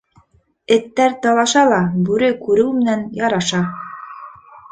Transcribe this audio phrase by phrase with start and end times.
[0.75, 3.61] Эттәр талаша ла, бүре күреү менән яраша.